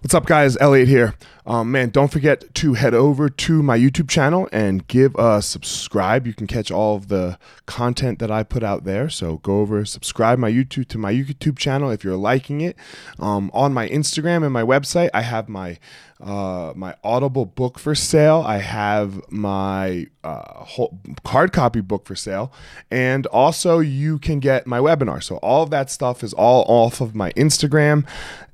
[0.00, 0.56] What's up, guys?
[0.58, 1.14] Elliot here.
[1.46, 6.26] Um, man, don't forget to head over to my YouTube channel and give a subscribe.
[6.26, 9.10] You can catch all of the content that I put out there.
[9.10, 12.76] So go over, subscribe my YouTube to my YouTube channel if you're liking it.
[13.18, 15.78] Um, on my Instagram and my website, I have my
[16.20, 18.42] uh, my Audible book for sale.
[18.46, 22.52] I have my uh, whole hard copy book for sale,
[22.90, 25.22] and also you can get my webinar.
[25.22, 28.06] So all of that stuff is all off of my Instagram.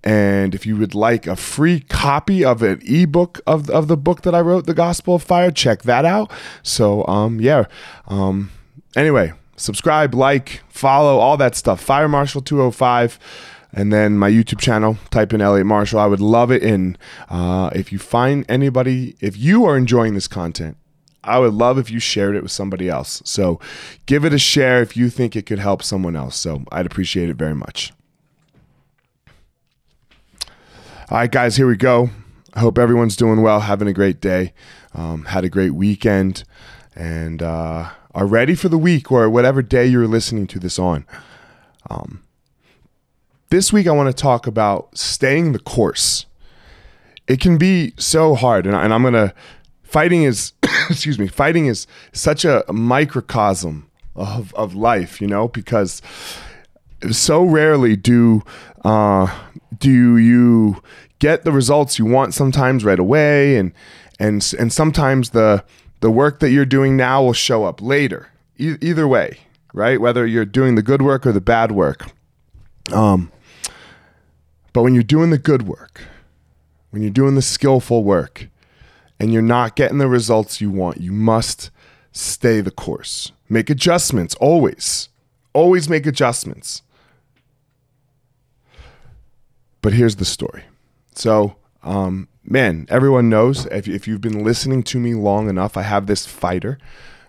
[0.03, 4.23] And if you would like a free copy of an ebook of, of the book
[4.23, 6.31] that I wrote, The Gospel of Fire, check that out.
[6.63, 7.65] So, um, yeah.
[8.07, 8.51] Um,
[8.97, 11.81] anyway, subscribe, like, follow, all that stuff.
[11.81, 13.19] Fire Marshal 205
[13.73, 14.99] and then my YouTube channel.
[15.11, 16.01] Type in Elliot Marshall.
[16.01, 16.63] I would love it.
[16.63, 16.99] And
[17.29, 20.77] uh, if you find anybody, if you are enjoying this content,
[21.23, 23.23] I would love if you shared it with somebody else.
[23.25, 23.61] So
[24.07, 26.37] give it a share if you think it could help someone else.
[26.37, 27.93] So I'd appreciate it very much.
[31.11, 32.11] All right, guys, here we go.
[32.55, 34.53] I hope everyone's doing well, having a great day,
[34.95, 36.45] um, had a great weekend,
[36.97, 41.07] and uh, are ready for the week or whatever day you're listening to this on.
[41.89, 42.23] Um,
[43.51, 46.27] this week, I want to talk about staying the course.
[47.27, 49.35] It can be so hard, and, and I'm gonna.
[49.83, 50.53] Fighting is,
[50.89, 56.01] excuse me, fighting is such a microcosm of of life, you know, because
[57.11, 58.43] so rarely do
[58.85, 59.27] uh,
[59.79, 60.83] do you
[61.19, 63.73] get the results you want sometimes right away and
[64.19, 65.65] and and sometimes the
[66.01, 68.29] the work that you're doing now will show up later.
[68.59, 69.39] E- either way
[69.73, 70.01] right?
[70.01, 72.07] Whether you're doing the good work or the bad work.
[72.93, 73.31] Um
[74.73, 76.03] but when you're doing the good work
[76.91, 78.49] when you're doing the skillful work
[79.21, 81.71] and you're not getting the results you want you must
[82.13, 83.33] stay the course.
[83.49, 85.09] Make adjustments always.
[85.53, 86.83] Always make adjustments
[89.83, 90.65] but here's the story.
[91.15, 95.83] So, um, man, everyone knows if, if you've been listening to me long enough, I
[95.83, 96.79] have this fighter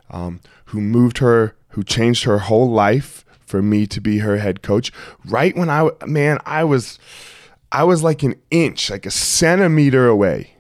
[0.10, 4.62] um, who moved her, who changed her whole life for me to be her head
[4.62, 4.92] coach.
[5.26, 7.00] Right when I, man, I was,
[7.72, 10.56] I was like an inch, like a centimeter away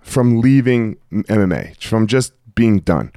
[0.00, 3.12] from leaving MMA, from just being done.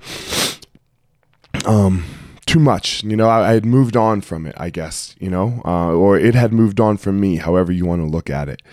[1.66, 2.04] Um,
[2.50, 3.04] too much.
[3.04, 6.18] You know, I, I, had moved on from it, I guess, you know, uh, or
[6.18, 8.64] it had moved on from me, however you want to look at it.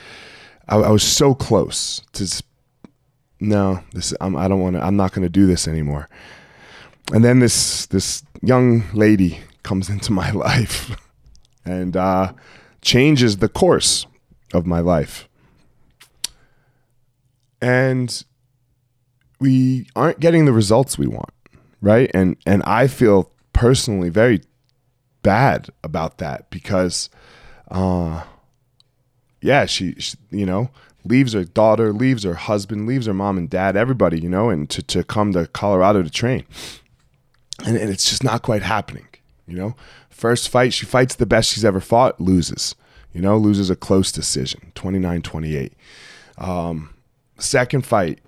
[0.66, 2.42] I, I was so close to,
[3.38, 6.08] no, this, I'm, I don't want to, I'm not going to do this anymore.
[7.12, 10.96] And then this, this young lady comes into my life
[11.66, 12.32] and uh,
[12.80, 14.06] changes the course
[14.54, 15.28] of my life.
[17.60, 18.24] And
[19.38, 21.32] we aren't getting the results we want,
[21.82, 22.10] right?
[22.14, 24.42] And and I feel personally very
[25.22, 27.08] bad about that because,
[27.70, 28.22] uh,
[29.40, 30.70] yeah, she, she, you know,
[31.04, 34.68] leaves her daughter, leaves her husband, leaves her mom and dad, everybody, you know, and
[34.70, 36.44] to, to come to Colorado to train.
[37.64, 39.08] And, and it's just not quite happening,
[39.46, 39.74] you know.
[40.10, 42.74] First fight, she fights the best she's ever fought, loses,
[43.12, 45.72] you know, loses a close decision, 29 28.
[46.38, 46.94] Um,
[47.38, 48.20] second fight,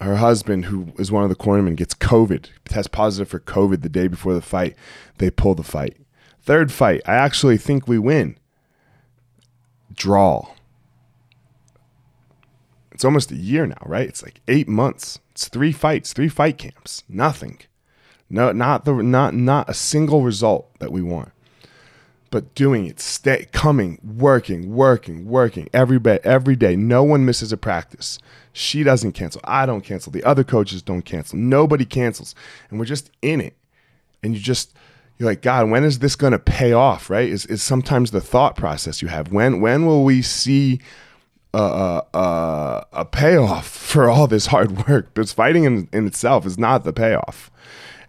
[0.00, 3.88] her husband, who is one of the cornermen, gets COVID, tests positive for COVID the
[3.88, 4.74] day before the fight.
[5.18, 5.96] They pull the fight.
[6.42, 8.38] Third fight, I actually think we win.
[9.92, 10.48] Draw.
[12.92, 14.08] It's almost a year now, right?
[14.08, 15.18] It's like eight months.
[15.30, 17.04] It's three fights, three fight camps.
[17.08, 17.60] Nothing.
[18.28, 21.32] No, not the not not a single result that we want.
[22.30, 26.76] But doing it, stay coming, working, working, working every day, every day.
[26.76, 28.20] No one misses a practice.
[28.52, 29.40] She doesn't cancel.
[29.42, 30.12] I don't cancel.
[30.12, 31.38] The other coaches don't cancel.
[31.38, 32.36] Nobody cancels.
[32.68, 33.56] And we're just in it.
[34.22, 34.74] And you just,
[35.18, 37.10] you're like, God, when is this going to pay off?
[37.10, 37.28] Right?
[37.28, 39.32] Is, is sometimes the thought process you have.
[39.32, 40.80] When, when will we see
[41.52, 45.12] a, a, a payoff for all this hard work?
[45.14, 47.50] Because fighting in, in itself is not the payoff.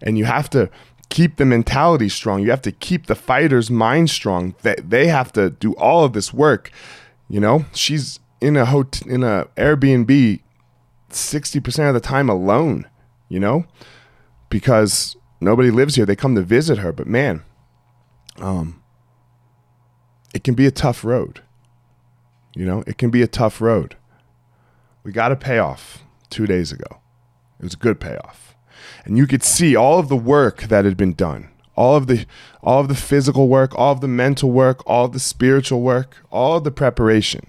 [0.00, 0.70] And you have to
[1.12, 2.42] keep the mentality strong.
[2.42, 4.54] You have to keep the fighter's mind strong.
[4.62, 6.70] That they have to do all of this work.
[7.28, 10.40] You know, she's in a hotel in a Airbnb
[11.10, 12.88] 60% of the time alone,
[13.28, 13.66] you know?
[14.48, 16.06] Because nobody lives here.
[16.06, 17.42] They come to visit her, but man,
[18.38, 18.82] um
[20.34, 21.42] it can be a tough road.
[22.54, 23.96] You know, it can be a tough road.
[25.04, 27.02] We got a payoff 2 days ago.
[27.60, 28.56] It was a good payoff.
[29.04, 31.48] And you could see all of the work that had been done.
[31.74, 32.26] All of the
[32.62, 36.18] all of the physical work, all of the mental work, all of the spiritual work,
[36.30, 37.46] all of the preparation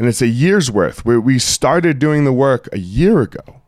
[0.00, 3.60] and it's a year's worth where we started doing the work a year ago.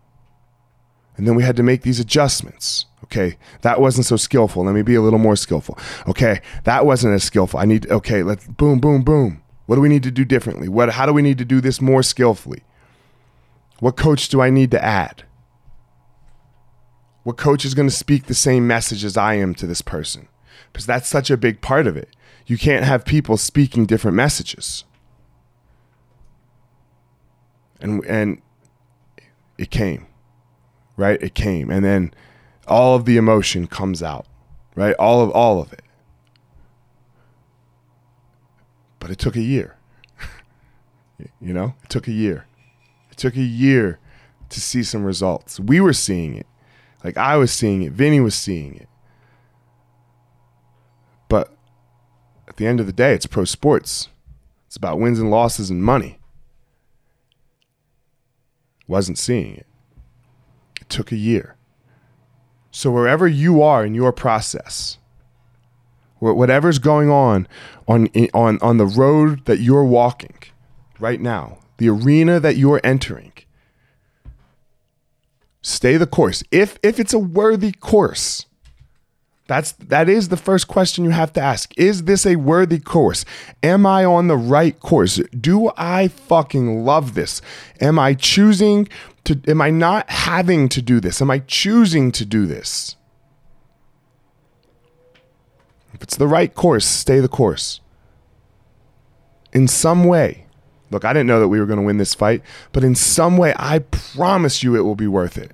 [1.17, 2.87] And then we had to make these adjustments.
[3.05, 4.65] Okay, that wasn't so skillful.
[4.65, 5.79] Let me be a little more skillful.
[6.09, 7.61] Okay, that wasn't as skillful.
[7.61, 9.43] I need, okay, let's boom, boom, boom.
[9.67, 10.69] What do we need to do differently?
[10.69, 12.63] What how do we need to do this more skillfully?
[13.81, 15.25] What coach do I need to add?
[17.23, 20.29] What coach is going to speak the same message as I am to this person?
[20.73, 22.09] Because that's such a big part of it.
[22.47, 24.85] You can't have people speaking different messages.
[27.81, 28.43] And and
[29.59, 30.07] it came.
[30.97, 31.23] Right?
[31.23, 31.71] It came.
[31.71, 32.13] And then
[32.67, 34.27] all of the emotion comes out.
[34.75, 34.95] Right?
[34.97, 35.83] All of all of it.
[38.99, 39.77] But it took a year.
[41.41, 41.75] you know?
[41.85, 42.47] It took a year.
[43.11, 43.99] It took a year
[44.49, 45.59] to see some results.
[45.59, 46.47] We were seeing it.
[47.05, 48.89] Like I was seeing it, Vinny was seeing it.
[51.29, 51.55] But
[52.49, 54.09] at the end of the day, it's pro sports.
[54.67, 56.19] It's about wins and losses and money.
[58.87, 59.67] Wasn't seeing it.
[60.81, 61.57] It took a year.
[62.71, 64.99] So wherever you are in your process,
[66.19, 67.47] whatever's going on
[67.87, 70.37] on on on the road that you're walking
[70.99, 73.33] right now, the arena that you're entering,
[75.63, 76.43] stay the course.
[76.51, 78.47] If if it's a worthy course,
[79.47, 81.73] that's that is the first question you have to ask.
[81.79, 83.25] Is this a worthy course?
[83.63, 85.17] Am I on the right course?
[85.39, 87.41] Do I fucking love this?
[87.81, 88.89] Am I choosing
[89.25, 91.21] to am I not having to do this?
[91.23, 92.97] Am I choosing to do this?
[95.95, 97.81] If it's the right course, stay the course.
[99.53, 100.42] In some way,
[100.93, 103.37] Look, I didn't know that we were going to win this fight, but in some
[103.39, 105.53] way, I promise you it will be worth it.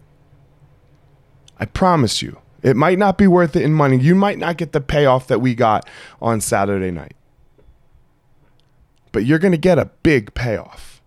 [1.59, 2.39] I promise you.
[2.63, 3.99] It might not be worth it in money.
[3.99, 5.89] You might not get the payoff that we got
[6.21, 7.15] on Saturday night.
[9.13, 11.01] But you're going to get a big payoff.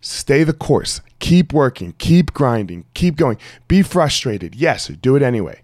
[0.00, 1.00] Stay the course.
[1.18, 1.94] Keep working.
[1.98, 2.86] Keep grinding.
[2.94, 3.38] Keep going.
[3.68, 4.54] Be frustrated.
[4.54, 5.62] Yes, do it anyway.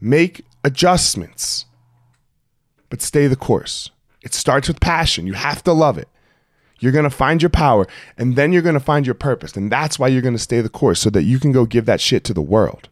[0.00, 1.66] Make adjustments.
[2.88, 3.90] But stay the course.
[4.22, 5.26] It starts with passion.
[5.26, 6.08] You have to love it.
[6.82, 7.86] You're going to find your power
[8.18, 9.56] and then you're going to find your purpose.
[9.56, 11.86] And that's why you're going to stay the course so that you can go give
[11.86, 12.88] that shit to the world.